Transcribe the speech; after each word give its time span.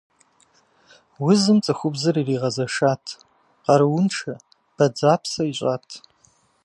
Узым 1.25 1.57
цӏыхубзыр 1.63 2.15
иригъэзэшат, 2.21 3.05
къарууншэ, 3.63 4.33
бадзэпсэ 4.75 5.43
ищӏат. 5.51 5.87